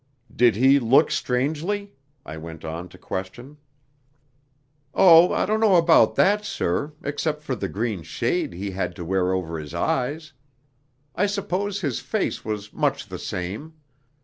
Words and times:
"Did 0.35 0.55
he 0.55 0.79
look 0.79 1.11
strangely?" 1.11 1.93
I 2.25 2.35
went 2.35 2.65
on 2.65 2.89
to 2.89 2.97
question. 2.97 3.57
"Oh, 4.95 5.31
I 5.31 5.45
don't 5.45 5.59
know 5.59 5.75
about 5.75 6.15
that, 6.15 6.43
sir, 6.43 6.93
except 7.03 7.43
for 7.43 7.55
the 7.55 7.69
green 7.69 8.01
shade 8.01 8.51
he 8.51 8.71
had 8.71 8.95
to 8.95 9.05
wear 9.05 9.31
over 9.31 9.59
his 9.59 9.75
eyes; 9.75 10.33
I 11.15 11.27
suppose 11.27 11.81
his 11.81 11.99
face 11.99 12.43
was 12.43 12.73
much 12.73 13.09
the 13.09 13.19
same. 13.19 13.75